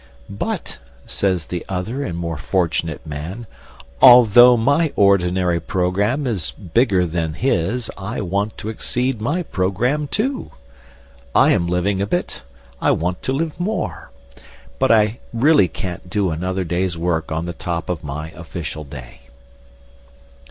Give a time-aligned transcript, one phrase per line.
[0.31, 3.45] "But," says the other and more fortunate man,
[4.01, 10.53] "although my ordinary programme is bigger than his, I want to exceed my programme too!
[11.35, 12.41] I am living a bit;
[12.81, 14.09] I want to live more.
[14.79, 19.19] But I really can't do another day's work on the top of my official day."